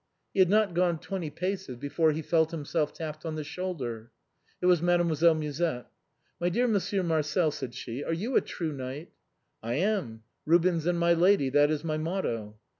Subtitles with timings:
[0.33, 4.09] He had not gone twenty paces before he felt himself tapped on the shoulder.
[4.59, 5.85] It was Mademoiselle Musette."
[6.41, 9.11] My dear Monsieur Marcel," said she," are you a true knight?""
[9.71, 12.57] I am.' Rubens and my lady,' that is my motto."